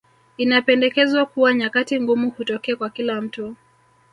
[0.37, 3.55] Inapendekezwa kuwa nyakati ngumu hutokea kwa kila mtu